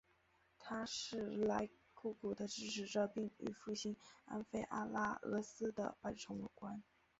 [0.57, 6.81] 他是莱库古的支持者并与复兴安菲阿拉俄斯的崇拜有关。